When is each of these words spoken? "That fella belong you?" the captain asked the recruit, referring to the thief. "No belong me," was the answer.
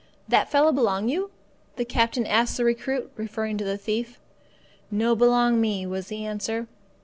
"That 0.27 0.49
fella 0.49 0.73
belong 0.73 1.09
you?" 1.09 1.29
the 1.75 1.85
captain 1.85 2.25
asked 2.25 2.57
the 2.57 2.65
recruit, 2.65 3.11
referring 3.17 3.59
to 3.59 3.63
the 3.63 3.77
thief. 3.77 4.19
"No 4.89 5.15
belong 5.15 5.61
me," 5.61 5.85
was 5.85 6.07
the 6.07 6.25
answer. 6.25 6.65